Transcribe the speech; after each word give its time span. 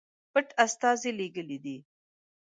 پټ 0.31 0.47
استازي 0.65 1.11
لېږلي 1.19 1.57
دي. 1.65 1.77